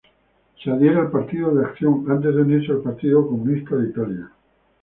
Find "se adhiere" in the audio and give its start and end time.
0.63-0.97